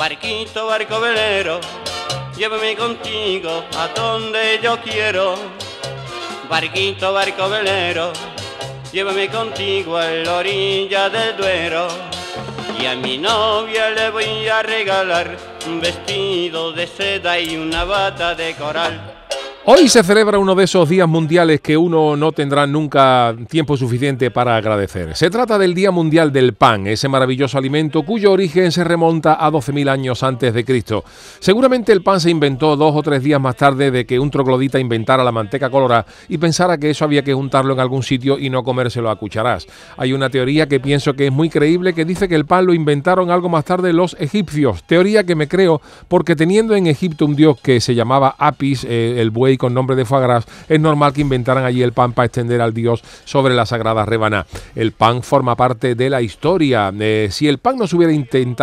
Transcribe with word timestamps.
Barquito, 0.00 0.66
barco 0.66 0.98
velero, 0.98 1.60
llévame 2.34 2.74
contigo 2.74 3.62
a 3.76 3.86
donde 3.88 4.58
yo 4.62 4.80
quiero. 4.80 5.34
Barquito, 6.48 7.12
barco 7.12 7.50
velero, 7.50 8.10
llévame 8.92 9.28
contigo 9.28 9.98
a 9.98 10.06
la 10.06 10.36
orilla 10.36 11.10
del 11.10 11.36
Duero. 11.36 11.88
Y 12.80 12.86
a 12.86 12.96
mi 12.96 13.18
novia 13.18 13.90
le 13.90 14.08
voy 14.10 14.48
a 14.48 14.62
regalar 14.62 15.36
un 15.66 15.82
vestido 15.82 16.72
de 16.72 16.86
seda 16.86 17.38
y 17.38 17.58
una 17.58 17.84
bata 17.84 18.34
de 18.34 18.54
coral. 18.54 19.19
Hoy 19.72 19.88
se 19.88 20.02
celebra 20.02 20.40
uno 20.40 20.56
de 20.56 20.64
esos 20.64 20.88
días 20.88 21.08
mundiales 21.08 21.60
que 21.60 21.76
uno 21.76 22.16
no 22.16 22.32
tendrá 22.32 22.66
nunca 22.66 23.36
tiempo 23.48 23.76
suficiente 23.76 24.32
para 24.32 24.56
agradecer. 24.56 25.14
Se 25.14 25.30
trata 25.30 25.58
del 25.58 25.74
Día 25.74 25.92
Mundial 25.92 26.32
del 26.32 26.54
Pan, 26.54 26.88
ese 26.88 27.06
maravilloso 27.06 27.56
alimento 27.56 28.02
cuyo 28.02 28.32
origen 28.32 28.72
se 28.72 28.82
remonta 28.82 29.34
a 29.34 29.48
12.000 29.48 29.88
años 29.88 30.24
antes 30.24 30.52
de 30.54 30.64
Cristo. 30.64 31.04
Seguramente 31.38 31.92
el 31.92 32.02
pan 32.02 32.18
se 32.18 32.30
inventó 32.30 32.74
dos 32.74 32.96
o 32.96 33.02
tres 33.04 33.22
días 33.22 33.40
más 33.40 33.54
tarde 33.54 33.92
de 33.92 34.06
que 34.06 34.18
un 34.18 34.28
troglodita 34.28 34.80
inventara 34.80 35.22
la 35.22 35.30
manteca 35.30 35.70
colorada 35.70 36.04
y 36.28 36.36
pensara 36.38 36.76
que 36.76 36.90
eso 36.90 37.04
había 37.04 37.22
que 37.22 37.32
juntarlo 37.32 37.72
en 37.72 37.78
algún 37.78 38.02
sitio 38.02 38.40
y 38.40 38.50
no 38.50 38.64
comérselo 38.64 39.08
a 39.08 39.14
cucharas. 39.14 39.68
Hay 39.96 40.12
una 40.12 40.30
teoría 40.30 40.66
que 40.66 40.80
pienso 40.80 41.14
que 41.14 41.28
es 41.28 41.32
muy 41.32 41.48
creíble 41.48 41.94
que 41.94 42.04
dice 42.04 42.28
que 42.28 42.34
el 42.34 42.44
pan 42.44 42.66
lo 42.66 42.74
inventaron 42.74 43.30
algo 43.30 43.48
más 43.48 43.64
tarde 43.66 43.92
los 43.92 44.16
egipcios. 44.18 44.82
Teoría 44.82 45.22
que 45.22 45.36
me 45.36 45.46
creo 45.46 45.80
porque 46.08 46.34
teniendo 46.34 46.74
en 46.74 46.88
Egipto 46.88 47.24
un 47.24 47.36
dios 47.36 47.60
que 47.60 47.80
se 47.80 47.94
llamaba 47.94 48.34
Apis, 48.36 48.82
eh, 48.82 49.14
el 49.18 49.30
buey 49.30 49.59
con 49.60 49.74
nombre 49.74 49.94
de 49.94 50.04
foie 50.06 50.20
es 50.68 50.80
normal 50.80 51.12
que 51.12 51.20
inventaran 51.20 51.64
allí 51.64 51.82
el 51.82 51.92
pan 51.92 52.12
para 52.12 52.26
extender 52.26 52.60
al 52.60 52.74
dios 52.74 53.02
sobre 53.24 53.54
la 53.54 53.66
sagrada 53.66 54.04
rebaná. 54.04 54.46
El 54.74 54.92
pan 54.92 55.22
forma 55.22 55.56
parte 55.56 55.94
de 55.94 56.10
la 56.10 56.22
historia. 56.22 56.92
Eh, 56.98 57.28
si 57.30 57.46
el 57.46 57.58
pan 57.58 57.76
no 57.76 57.86
se 57.86 57.96
hubiera 57.96 58.12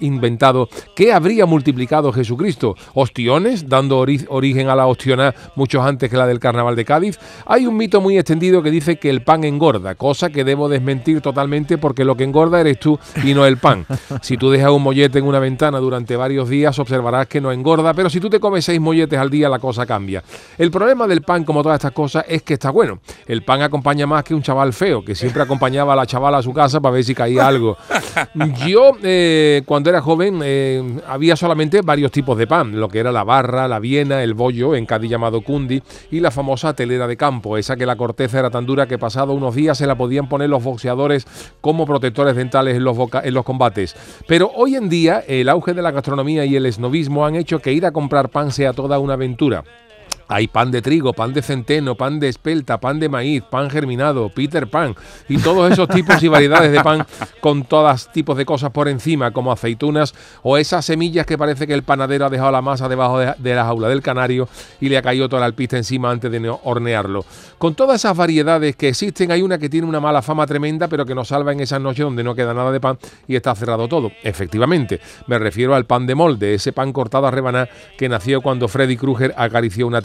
inventado, 0.00 0.68
¿qué 0.94 1.12
habría 1.12 1.46
multiplicado 1.46 2.12
Jesucristo? 2.12 2.74
¿Ostiones, 2.94 3.68
dando 3.68 4.04
ori- 4.04 4.26
origen 4.28 4.68
a 4.68 4.74
la 4.74 4.86
ostiona 4.86 5.34
mucho 5.54 5.82
antes 5.82 6.10
que 6.10 6.16
la 6.16 6.26
del 6.26 6.40
carnaval 6.40 6.74
de 6.76 6.84
Cádiz? 6.84 7.18
Hay 7.46 7.66
un 7.66 7.76
mito 7.76 8.00
muy 8.00 8.18
extendido 8.18 8.62
que 8.62 8.70
dice 8.70 8.96
que 8.96 9.10
el 9.10 9.22
pan 9.22 9.44
engorda, 9.44 9.94
cosa 9.94 10.30
que 10.30 10.44
debo 10.44 10.68
desmentir 10.68 11.20
totalmente 11.20 11.78
porque 11.78 12.04
lo 12.04 12.16
que 12.16 12.24
engorda 12.24 12.60
eres 12.60 12.80
tú 12.80 12.98
y 13.24 13.34
no 13.34 13.46
el 13.46 13.58
pan. 13.58 13.86
Si 14.22 14.36
tú 14.36 14.50
dejas 14.50 14.70
un 14.72 14.82
mollete 14.82 15.18
en 15.18 15.26
una 15.26 15.38
ventana 15.38 15.78
durante 15.78 16.16
varios 16.16 16.48
días, 16.48 16.78
observarás 16.78 17.26
que 17.26 17.40
no 17.40 17.52
engorda, 17.52 17.94
pero 17.94 18.10
si 18.10 18.20
tú 18.20 18.28
te 18.28 18.40
comes 18.40 18.64
seis 18.64 18.80
molletes 18.80 19.18
al 19.18 19.30
día, 19.30 19.48
la 19.48 19.58
cosa 19.58 19.86
cambia. 19.86 20.22
El 20.58 20.69
problema 20.70 21.06
del 21.06 21.22
pan, 21.22 21.44
como 21.44 21.62
todas 21.62 21.76
estas 21.76 21.92
cosas, 21.92 22.24
es 22.28 22.42
que 22.42 22.54
está 22.54 22.70
bueno. 22.70 23.00
El 23.26 23.42
pan 23.42 23.62
acompaña 23.62 24.06
más 24.06 24.24
que 24.24 24.34
un 24.34 24.42
chaval 24.42 24.72
feo, 24.72 25.04
que 25.04 25.14
siempre 25.14 25.42
acompañaba 25.42 25.92
a 25.92 25.96
la 25.96 26.06
chavala 26.06 26.38
a 26.38 26.42
su 26.42 26.52
casa 26.52 26.80
para 26.80 26.94
ver 26.94 27.04
si 27.04 27.14
caía 27.14 27.46
algo. 27.46 27.76
Yo, 28.66 28.92
eh, 29.02 29.62
cuando 29.66 29.90
era 29.90 30.00
joven, 30.00 30.40
eh, 30.42 31.00
había 31.06 31.36
solamente 31.36 31.80
varios 31.82 32.10
tipos 32.12 32.36
de 32.38 32.46
pan, 32.46 32.78
lo 32.78 32.88
que 32.88 32.98
era 32.98 33.12
la 33.12 33.24
barra, 33.24 33.68
la 33.68 33.78
viena, 33.78 34.22
el 34.22 34.34
bollo, 34.34 34.74
en 34.74 34.86
Cádiz 34.86 35.10
llamado 35.10 35.40
cundi, 35.42 35.82
y 36.10 36.20
la 36.20 36.30
famosa 36.30 36.74
telera 36.74 37.06
de 37.06 37.16
campo, 37.16 37.56
esa 37.56 37.76
que 37.76 37.86
la 37.86 37.96
corteza 37.96 38.38
era 38.38 38.50
tan 38.50 38.66
dura 38.66 38.86
que 38.86 38.98
pasado 38.98 39.32
unos 39.32 39.54
días 39.54 39.78
se 39.78 39.86
la 39.86 39.96
podían 39.96 40.28
poner 40.28 40.48
los 40.50 40.62
boxeadores 40.62 41.26
como 41.60 41.86
protectores 41.86 42.36
dentales 42.36 42.76
en 42.76 42.84
los, 42.84 42.96
boca- 42.96 43.22
en 43.24 43.34
los 43.34 43.44
combates. 43.44 43.94
Pero 44.26 44.50
hoy 44.54 44.76
en 44.76 44.88
día, 44.88 45.22
el 45.26 45.48
auge 45.48 45.74
de 45.74 45.82
la 45.82 45.90
gastronomía 45.90 46.44
y 46.44 46.56
el 46.56 46.66
esnovismo 46.66 47.24
han 47.26 47.34
hecho 47.36 47.58
que 47.60 47.72
ir 47.72 47.86
a 47.86 47.92
comprar 47.92 48.28
pan 48.28 48.52
sea 48.52 48.72
toda 48.72 48.98
una 48.98 49.14
aventura. 49.14 49.64
Hay 50.32 50.46
pan 50.46 50.70
de 50.70 50.80
trigo, 50.80 51.12
pan 51.12 51.32
de 51.32 51.42
centeno, 51.42 51.96
pan 51.96 52.20
de 52.20 52.28
espelta, 52.28 52.78
pan 52.78 53.00
de 53.00 53.08
maíz, 53.08 53.42
pan 53.42 53.68
germinado, 53.68 54.28
Peter 54.28 54.68
Pan 54.68 54.94
y 55.28 55.38
todos 55.38 55.72
esos 55.72 55.88
tipos 55.88 56.22
y 56.22 56.28
variedades 56.28 56.70
de 56.70 56.80
pan 56.84 57.04
con 57.40 57.64
todas 57.64 58.12
tipos 58.12 58.36
de 58.36 58.46
cosas 58.46 58.70
por 58.70 58.86
encima, 58.86 59.32
como 59.32 59.50
aceitunas 59.50 60.14
o 60.44 60.56
esas 60.56 60.84
semillas 60.84 61.26
que 61.26 61.36
parece 61.36 61.66
que 61.66 61.74
el 61.74 61.82
panadero 61.82 62.26
ha 62.26 62.30
dejado 62.30 62.52
la 62.52 62.62
masa 62.62 62.88
debajo 62.88 63.18
de, 63.18 63.54
la 63.54 63.64
jaula 63.64 63.88
del 63.88 64.02
canario 64.02 64.48
y 64.80 64.88
le 64.88 64.98
ha 64.98 65.02
caído 65.02 65.28
toda 65.28 65.40
la 65.40 65.46
alpista 65.46 65.76
encima 65.76 66.12
antes 66.12 66.30
de 66.30 66.48
hornearlo. 66.62 67.24
Con 67.58 67.74
todas 67.74 68.00
esas 68.00 68.16
variedades 68.16 68.76
que 68.76 68.88
existen, 68.88 69.32
hay 69.32 69.42
una 69.42 69.58
que 69.58 69.68
tiene 69.68 69.88
una 69.88 69.98
mala 69.98 70.22
fama 70.22 70.46
tremenda, 70.46 70.86
pero 70.86 71.04
que 71.04 71.14
nos 71.16 71.26
salva 71.26 71.50
en 71.50 71.58
esas 71.58 71.80
noches 71.80 72.04
donde 72.04 72.22
no 72.22 72.36
queda 72.36 72.54
nada 72.54 72.70
de 72.70 72.78
pan 72.78 72.98
y 73.26 73.34
está 73.34 73.52
cerrado 73.56 73.88
todo. 73.88 74.12
Efectivamente, 74.22 75.00
me 75.26 75.40
refiero 75.40 75.74
al 75.74 75.86
pan 75.86 76.06
de 76.06 76.14
molde, 76.14 76.54
ese 76.54 76.72
pan 76.72 76.92
cortado 76.92 77.26
a 77.26 77.32
rebanar 77.32 77.68
que 77.98 78.08
nació 78.08 78.42
cuando 78.42 78.68
Freddy 78.68 78.96
Krueger 78.96 79.34
acarició 79.36 79.88
una 79.88 80.00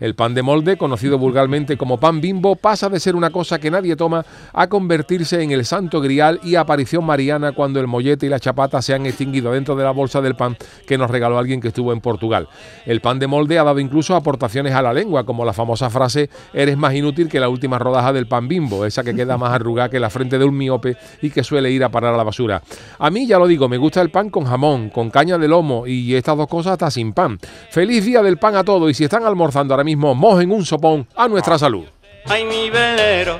El 0.00 0.14
pan 0.14 0.34
de 0.34 0.42
molde, 0.42 0.76
conocido 0.76 1.18
vulgarmente 1.18 1.76
como 1.76 1.98
pan 1.98 2.20
bimbo, 2.20 2.56
pasa 2.56 2.88
de 2.88 3.00
ser 3.00 3.14
una 3.14 3.30
cosa 3.30 3.58
que 3.58 3.70
nadie 3.70 3.96
toma 3.96 4.24
a 4.52 4.68
convertirse 4.68 5.42
en 5.42 5.50
el 5.50 5.64
santo 5.64 6.00
grial 6.00 6.40
y 6.42 6.56
aparición 6.56 7.04
mariana 7.04 7.52
cuando 7.52 7.80
el 7.80 7.86
mollete 7.86 8.26
y 8.26 8.28
la 8.28 8.40
chapata 8.40 8.82
se 8.82 8.94
han 8.94 9.06
extinguido 9.06 9.52
dentro 9.52 9.76
de 9.76 9.84
la 9.84 9.90
bolsa 9.90 10.20
del 10.20 10.34
pan 10.34 10.56
que 10.86 10.98
nos 10.98 11.10
regaló 11.10 11.38
alguien 11.38 11.60
que 11.60 11.68
estuvo 11.68 11.92
en 11.92 12.00
Portugal. 12.00 12.48
El 12.86 13.00
pan 13.00 13.18
de 13.18 13.26
molde 13.26 13.58
ha 13.58 13.64
dado 13.64 13.80
incluso 13.80 14.14
aportaciones 14.14 14.74
a 14.74 14.82
la 14.82 14.92
lengua, 14.92 15.24
como 15.24 15.44
la 15.44 15.52
famosa 15.52 15.90
frase 15.90 16.30
eres 16.52 16.76
más 16.76 16.94
inútil 16.94 17.28
que 17.28 17.40
la 17.40 17.48
última 17.48 17.78
rodaja 17.78 18.12
del 18.12 18.26
pan 18.26 18.48
bimbo, 18.48 18.84
esa 18.84 19.02
que 19.02 19.14
queda 19.14 19.38
más 19.38 19.52
arrugada 19.52 19.88
que 19.88 20.00
la 20.00 20.10
frente 20.10 20.38
de 20.38 20.44
un 20.44 20.56
miope 20.56 20.96
y 21.22 21.30
que 21.30 21.44
suele 21.44 21.70
ir 21.70 21.84
a 21.84 21.88
parar 21.88 22.14
a 22.14 22.16
la 22.16 22.24
basura. 22.24 22.62
A 22.98 23.10
mí, 23.10 23.26
ya 23.26 23.38
lo 23.38 23.46
digo, 23.46 23.68
me 23.68 23.78
gusta 23.78 24.00
el 24.00 24.10
pan 24.10 24.30
con 24.30 24.44
jamón, 24.44 24.90
con 24.90 25.10
caña 25.10 25.38
de 25.38 25.48
lomo 25.48 25.86
y 25.86 26.14
estas 26.14 26.36
dos 26.36 26.48
cosas 26.48 26.72
hasta 26.72 26.90
sin 26.90 27.12
pan. 27.12 27.38
Feliz 27.70 28.04
día 28.04 28.22
del 28.22 28.38
pan 28.38 28.56
a 28.56 28.64
todos 28.64 28.90
y 28.90 28.94
si 28.94 29.04
están 29.04 29.24
almorzando 29.44 29.74
ahora 29.74 29.84
mismo, 29.84 30.14
mojen 30.14 30.50
un 30.50 30.64
sopón 30.64 31.06
a 31.14 31.28
nuestra 31.28 31.58
salud. 31.58 31.84
Ay, 32.26 32.44
mi 32.44 32.70
velero, 32.70 33.38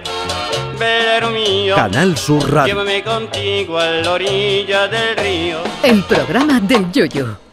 velero 0.78 1.30
mío, 1.30 1.74
Canal 1.74 2.16
Sur 2.18 2.52
Radio. 2.52 2.74
llévame 2.74 3.02
contigo 3.02 3.78
a 3.78 3.86
la 3.86 4.12
orilla 4.12 4.86
del 4.86 5.16
río. 5.16 5.58
El 5.82 6.02
programa 6.02 6.60
del 6.60 6.92
Yoyo. 6.92 7.43